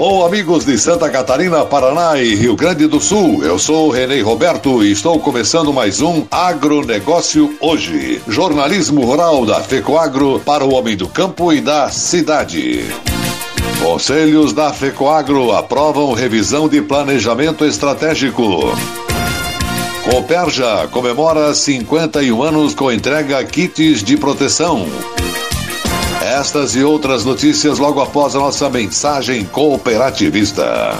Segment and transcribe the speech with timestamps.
[0.00, 3.44] Alô, amigos de Santa Catarina, Paraná e Rio Grande do Sul.
[3.44, 8.22] Eu sou Renê Roberto e estou começando mais um Agronegócio Hoje.
[8.26, 12.82] Jornalismo rural da FECOAGro para o homem do campo e da cidade.
[13.82, 18.72] Conselhos da FECOAGro aprovam revisão de planejamento estratégico.
[20.10, 24.86] Coperja comemora 51 anos com entrega kits de proteção.
[26.30, 30.92] Estas e outras notícias logo após a nossa mensagem cooperativista.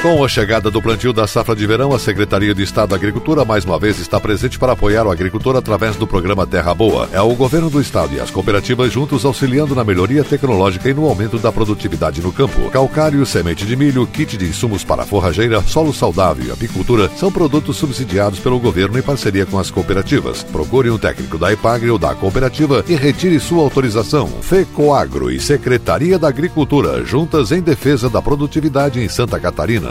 [0.00, 3.44] Com a chegada do plantio da safra de verão, a Secretaria de Estado da Agricultura
[3.44, 7.08] mais uma vez está presente para apoiar o agricultor através do programa Terra Boa.
[7.12, 11.04] É o governo do estado e as cooperativas juntos auxiliando na melhoria tecnológica e no
[11.04, 12.70] aumento da produtividade no campo.
[12.70, 17.76] Calcário, semente de milho, kit de insumos para forrageira, solo saudável e apicultura são produtos
[17.76, 20.44] subsidiados pelo governo em parceria com as cooperativas.
[20.44, 24.28] Procure um técnico da Ipagre ou da cooperativa e retire sua autorização.
[24.42, 29.87] FECOAGRO e Secretaria da Agricultura, juntas em defesa da produtividade em Santa Catarina.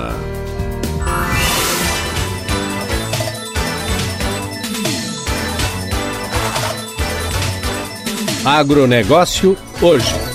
[8.47, 10.26] Agronegócio hoje.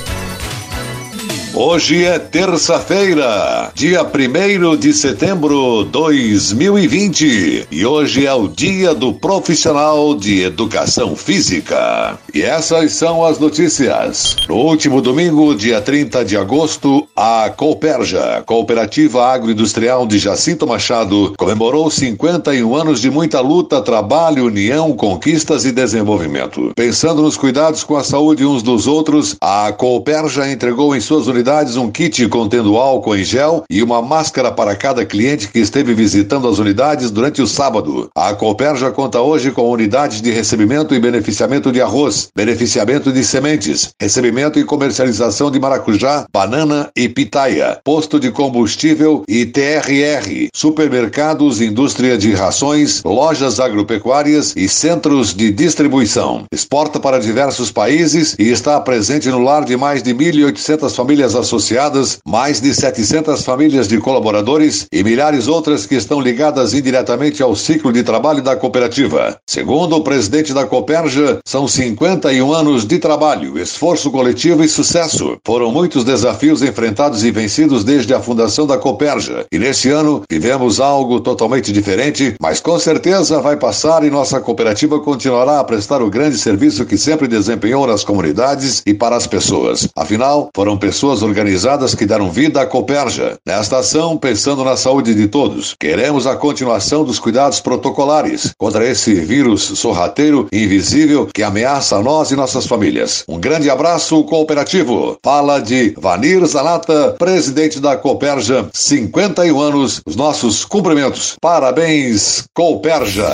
[1.55, 9.13] Hoje é terça-feira, dia 1 de setembro de 2020 e hoje é o dia do
[9.13, 12.19] profissional de educação física.
[12.33, 14.35] E essas são as notícias.
[14.49, 21.91] No último domingo, dia 30 de agosto, a Cooperja, Cooperativa Agroindustrial de Jacinto Machado, comemorou
[21.91, 26.73] 51 anos de muita luta, trabalho, união, conquistas e desenvolvimento.
[26.75, 31.42] Pensando nos cuidados com a saúde uns dos outros, a Cooperja entregou em suas unidades
[31.43, 35.93] unidades um kit contendo álcool em gel e uma máscara para cada cliente que esteve
[35.93, 38.09] visitando as unidades durante o sábado.
[38.15, 43.25] A Cooper já conta hoje com unidades de recebimento e beneficiamento de arroz, beneficiamento de
[43.25, 51.61] sementes, recebimento e comercialização de maracujá, banana e pitaia, posto de combustível e TRR, supermercados,
[51.61, 56.45] indústria de rações, lojas agropecuárias e centros de distribuição.
[56.53, 62.19] Exporta para diversos países e está presente no lar de mais de 1.800 famílias associadas,
[62.27, 67.93] mais de 700 famílias de colaboradores e milhares outras que estão ligadas indiretamente ao ciclo
[67.93, 69.37] de trabalho da cooperativa.
[69.49, 75.37] Segundo o presidente da Coperja, são 51 anos de trabalho, esforço coletivo e sucesso.
[75.47, 79.47] Foram muitos desafios enfrentados e vencidos desde a fundação da Coperja.
[79.53, 85.01] E neste ano vivemos algo totalmente diferente, mas com certeza vai passar e nossa cooperativa
[85.01, 89.89] continuará a prestar o grande serviço que sempre desempenhou nas comunidades e para as pessoas.
[89.97, 93.39] Afinal, foram pessoas organizadas que deram vida à Coperja.
[93.47, 99.15] Nesta ação, pensando na saúde de todos, queremos a continuação dos cuidados protocolares contra esse
[99.15, 103.25] vírus sorrateiro e invisível que ameaça a nós e nossas famílias.
[103.29, 105.19] Um grande abraço cooperativo.
[105.25, 111.37] Fala de Vanir Zanata, presidente da Coperja, 51 anos, os nossos cumprimentos.
[111.41, 113.29] Parabéns, Coperja.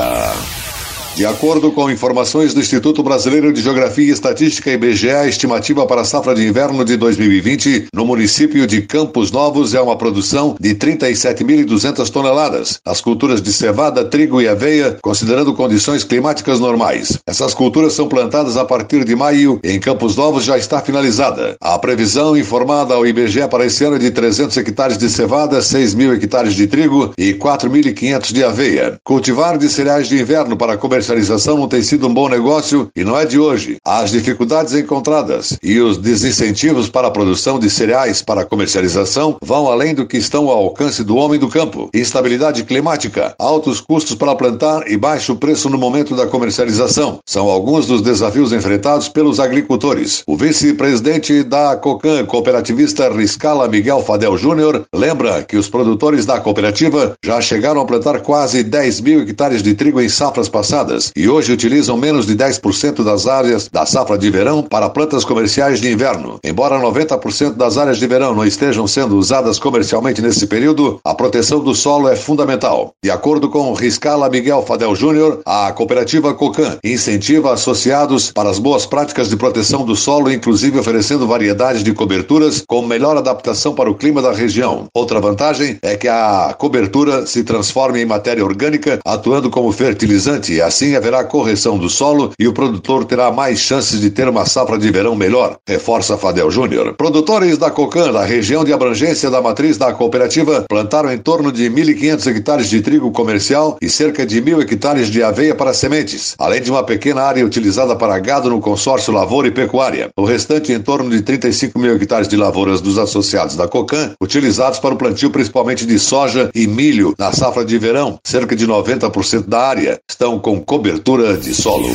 [1.16, 6.02] De acordo com informações do Instituto Brasileiro de Geografia e Estatística IBGE, a estimativa para
[6.02, 10.76] a safra de inverno de 2020 no município de Campos Novos é uma produção de
[10.76, 12.78] 37.200 toneladas.
[12.86, 17.18] As culturas de cevada, trigo e aveia, considerando condições climáticas normais.
[17.26, 21.56] Essas culturas são plantadas a partir de maio e em Campos Novos já está finalizada.
[21.60, 25.94] A previsão informada ao IBGE para esse ano é de 300 hectares de cevada, 6
[25.94, 29.00] mil hectares de trigo e 4.500 de aveia.
[29.02, 33.02] Cultivar de cereais de inverno para comercialização comercialização não tem sido um bom negócio e
[33.02, 33.78] não é de hoje.
[33.84, 39.94] As dificuldades encontradas e os desincentivos para a produção de cereais para comercialização vão além
[39.94, 41.88] do que estão ao alcance do homem do campo.
[41.94, 47.86] Instabilidade climática, altos custos para plantar e baixo preço no momento da comercialização são alguns
[47.86, 50.22] dos desafios enfrentados pelos agricultores.
[50.26, 57.14] O vice-presidente da COCAN, cooperativista Riscala Miguel Fadel Júnior, lembra que os produtores da cooperativa
[57.24, 61.52] já chegaram a plantar quase 10 mil hectares de trigo em safras passadas e hoje
[61.52, 66.38] utilizam menos de 10% das áreas da safra de verão para plantas comerciais de inverno.
[66.42, 71.60] Embora 90% das áreas de verão não estejam sendo usadas comercialmente nesse período, a proteção
[71.60, 72.92] do solo é fundamental.
[73.02, 78.86] De acordo com Riscala Miguel Fadel Júnior, a cooperativa Cocan incentiva associados para as boas
[78.86, 83.94] práticas de proteção do solo, inclusive oferecendo variedades de coberturas com melhor adaptação para o
[83.94, 84.86] clima da região.
[84.94, 90.62] Outra vantagem é que a cobertura se transforme em matéria orgânica, atuando como fertilizante e
[90.62, 94.46] assim Assim haverá correção do solo e o produtor terá mais chances de ter uma
[94.46, 96.94] safra de verão melhor, reforça Fadel Júnior.
[96.94, 101.68] Produtores da Cocan, da região de abrangência da matriz da cooperativa, plantaram em torno de
[101.68, 106.62] 1.500 hectares de trigo comercial e cerca de mil hectares de aveia para sementes, além
[106.62, 110.10] de uma pequena área utilizada para gado no consórcio Lavoura e Pecuária.
[110.16, 114.78] O restante, em torno de 35 mil hectares de lavouras dos associados da Cocan, utilizados
[114.78, 119.48] para o plantio principalmente de soja e milho na safra de verão, cerca de 90%
[119.48, 121.88] da área, estão com cobertura de solo.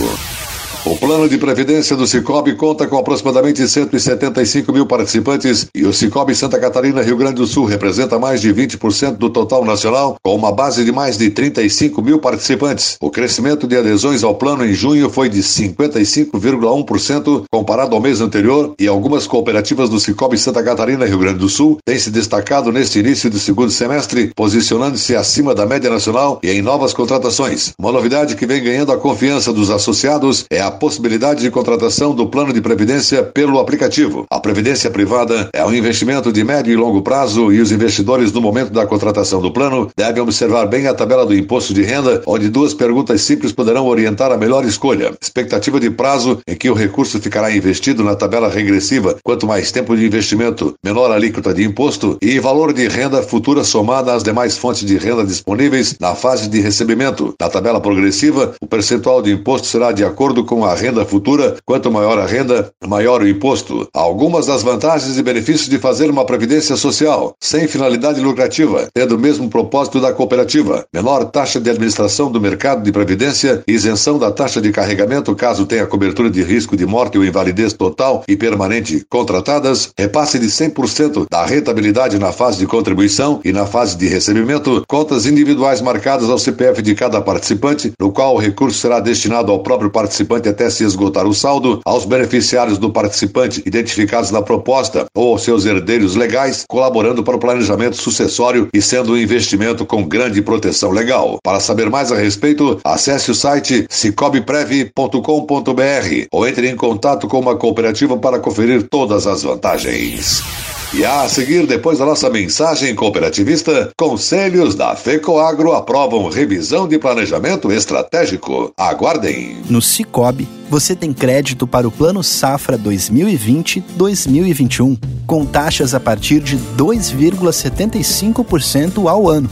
[0.86, 6.36] O plano de previdência do Cicobi conta com aproximadamente 175 mil participantes e o Cicobi
[6.36, 10.52] Santa Catarina Rio Grande do Sul representa mais de 20% do total nacional, com uma
[10.52, 12.98] base de mais de 35 mil participantes.
[13.00, 18.76] O crescimento de adesões ao plano em junho foi de 55,1% comparado ao mês anterior
[18.78, 23.00] e algumas cooperativas do Cicobi Santa Catarina Rio Grande do Sul têm se destacado neste
[23.00, 27.72] início do segundo semestre, posicionando-se acima da média nacional e em novas contratações.
[27.80, 32.28] Uma novidade que vem ganhando a confiança dos associados é a possibilidade de contratação do
[32.28, 34.26] plano de previdência pelo aplicativo.
[34.30, 38.42] A previdência privada é um investimento de médio e longo prazo e os investidores, no
[38.42, 42.50] momento da contratação do plano, devem observar bem a tabela do imposto de renda, onde
[42.50, 45.14] duas perguntas simples poderão orientar a melhor escolha.
[45.22, 49.18] Expectativa de prazo em que o recurso ficará investido na tabela regressiva.
[49.24, 54.14] Quanto mais tempo de investimento, menor alíquota de imposto e valor de renda futura somada
[54.14, 57.34] às demais fontes de renda disponíveis na fase de recebimento.
[57.40, 61.92] Na tabela progressiva, o percentual de imposto será de acordo com a renda futura, quanto
[61.92, 63.88] maior a renda, maior o imposto.
[63.94, 69.20] Algumas das vantagens e benefícios de fazer uma previdência social, sem finalidade lucrativa, tendo o
[69.20, 70.86] mesmo propósito da cooperativa.
[70.94, 75.86] Menor taxa de administração do mercado de previdência, isenção da taxa de carregamento caso tenha
[75.86, 81.46] cobertura de risco de morte ou invalidez total e permanente contratadas, repasse de 100% da
[81.46, 86.82] rentabilidade na fase de contribuição e na fase de recebimento, contas individuais marcadas ao CPF
[86.82, 91.28] de cada participante, no qual o recurso será destinado ao próprio participante até se esgotar
[91.28, 97.36] o saldo, aos beneficiários do participante identificados na proposta ou seus herdeiros legais, colaborando para
[97.36, 101.38] o planejamento sucessório e sendo um investimento com grande proteção legal.
[101.44, 107.56] Para saber mais a respeito, acesse o site cicobiprev.com.br ou entre em contato com uma
[107.56, 110.73] cooperativa para conferir todas as vantagens.
[110.96, 117.72] E a seguir, depois da nossa mensagem cooperativista, conselhos da FECOAGRO aprovam revisão de planejamento
[117.72, 118.72] estratégico.
[118.78, 119.58] Aguardem.
[119.68, 126.60] No Cicobi, você tem crédito para o Plano Safra 2020-2021, com taxas a partir de
[126.78, 129.50] 2,75% ao ano.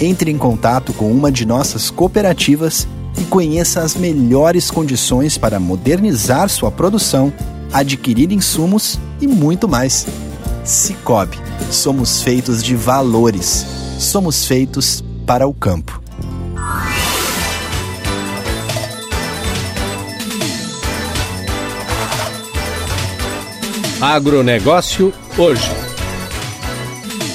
[0.00, 2.88] Entre em contato com uma de nossas cooperativas
[3.20, 7.30] e conheça as melhores condições para modernizar sua produção,
[7.70, 10.06] adquirir insumos e muito mais.
[10.64, 11.38] Cicobi.
[11.70, 13.66] Somos feitos de valores.
[13.98, 16.00] Somos feitos para o campo.
[24.00, 25.83] Agronegócio hoje.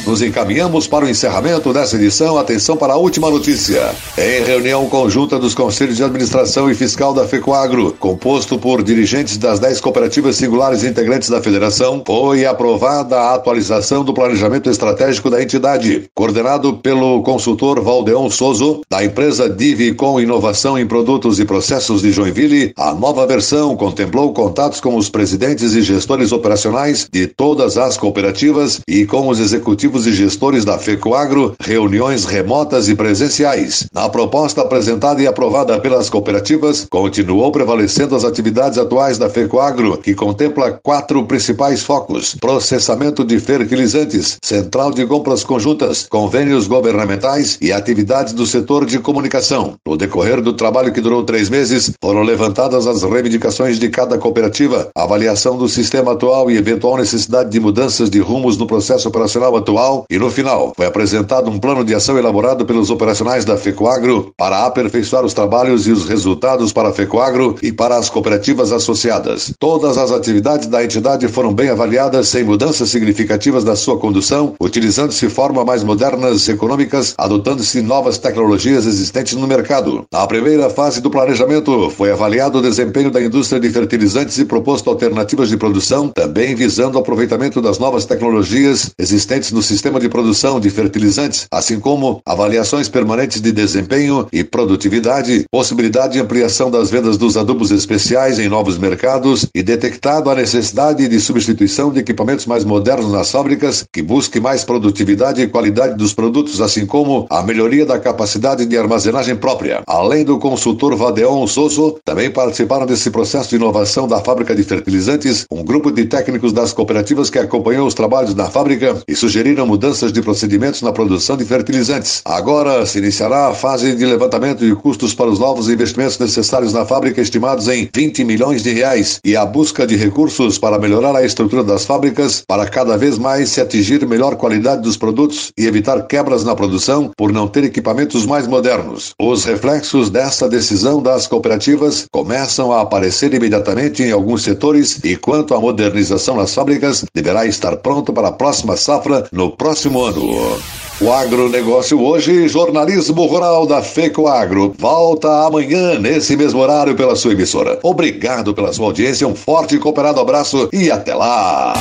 [0.10, 2.36] Nos encaminhamos para o encerramento dessa edição.
[2.36, 3.92] Atenção para a última notícia.
[4.18, 9.60] Em reunião conjunta dos Conselhos de Administração e Fiscal da FECOAGRO, composto por dirigentes das
[9.60, 16.10] 10 cooperativas singulares integrantes da federação, foi aprovada a atualização do planejamento estratégico da entidade,
[16.16, 22.12] coordenado pelo consultor Valdeon Soso, da empresa Divi com Inovação em Produtos e Processos de
[22.12, 22.74] Joinville.
[22.76, 28.82] A nova versão contemplou contatos com os presidentes e gestores operacionais de todas as cooperativas
[28.88, 33.88] e com os executivos executivos e gestores da FECOAGRO reuniões remotas e presenciais.
[33.94, 40.14] Na proposta apresentada e aprovada pelas cooperativas, continuou prevalecendo as atividades atuais da FECOAGRO, que
[40.14, 48.34] contempla quatro principais focos: processamento de fertilizantes, central de compras conjuntas, convênios governamentais e atividades
[48.34, 49.76] do setor de comunicação.
[49.86, 54.90] No decorrer do trabalho que durou três meses, foram levantadas as reivindicações de cada cooperativa,
[54.96, 59.89] avaliação do sistema atual e eventual necessidade de mudanças de rumos no processo operacional atual
[60.10, 64.66] e no final foi apresentado um plano de ação elaborado pelos operacionais da FECOAGRO para
[64.66, 69.52] aperfeiçoar os trabalhos e os resultados para a FECOAGRO e para as cooperativas associadas.
[69.60, 75.30] Todas as atividades da entidade foram bem avaliadas sem mudanças significativas da sua condução, utilizando-se
[75.30, 80.06] formas mais modernas e econômicas, adotando-se novas tecnologias existentes no mercado.
[80.12, 84.90] Na primeira fase do planejamento, foi avaliado o desempenho da indústria de fertilizantes e proposto
[84.90, 90.10] alternativas de produção, também visando o aproveitamento das novas tecnologias existentes no sistema sistema de
[90.10, 96.92] produção de fertilizantes, assim como avaliações permanentes de desempenho e produtividade, possibilidade de ampliação das
[96.92, 102.46] vendas dos adubos especiais em novos mercados e detectado a necessidade de substituição de equipamentos
[102.46, 107.42] mais modernos nas fábricas que busque mais produtividade e qualidade dos produtos, assim como a
[107.42, 109.82] melhoria da capacidade de armazenagem própria.
[109.88, 115.46] Além do consultor Vadeon Soso, também participaram desse processo de inovação da fábrica de fertilizantes
[115.50, 120.12] um grupo de técnicos das cooperativas que acompanhou os trabalhos na fábrica e sugeriram mudanças
[120.12, 122.22] de procedimentos na produção de fertilizantes.
[122.26, 126.86] Agora se iniciará a fase de levantamento de custos para os novos investimentos necessários na
[126.86, 131.26] fábrica, estimados em 20 milhões de reais, e a busca de recursos para melhorar a
[131.26, 136.08] estrutura das fábricas para cada vez mais se atingir melhor qualidade dos produtos e evitar
[136.08, 139.14] quebras na produção por não ter equipamentos mais modernos.
[139.20, 145.54] Os reflexos dessa decisão das cooperativas começam a aparecer imediatamente em alguns setores e quanto
[145.54, 150.60] à modernização nas fábricas, deverá estar pronto para a próxima safra próximo ano.
[151.02, 154.76] O agronegócio hoje, jornalismo rural da FECO Agro.
[154.78, 157.80] Volta amanhã, nesse mesmo horário, pela sua emissora.
[157.84, 161.74] Obrigado pela sua audiência, um forte e cooperado abraço e até lá!